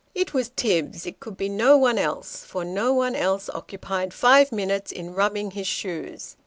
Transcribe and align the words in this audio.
It 0.15 0.33
was 0.33 0.49
Tibbs; 0.55 1.05
it 1.05 1.19
could 1.19 1.35
he 1.39 1.47
no 1.47 1.77
one 1.77 1.99
else; 1.99 2.43
for 2.43 2.65
no 2.65 2.91
one 2.91 3.13
else 3.15 3.49
occupied 3.53 4.15
five 4.15 4.51
minutes 4.51 4.91
in 4.91 5.13
rubbing 5.13 5.51
his 5.51 5.67
shoes. 5.67 6.37